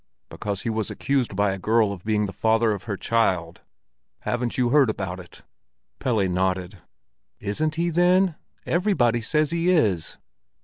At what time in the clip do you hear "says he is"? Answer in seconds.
9.21-10.17